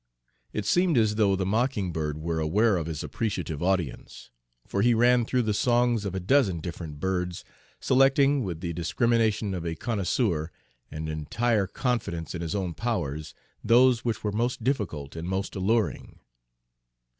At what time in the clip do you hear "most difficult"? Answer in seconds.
14.31-15.15